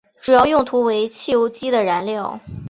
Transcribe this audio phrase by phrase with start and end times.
[0.19, 2.39] 主要用途为汽油机的燃料。